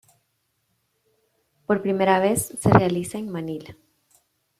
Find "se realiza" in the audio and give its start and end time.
2.59-3.19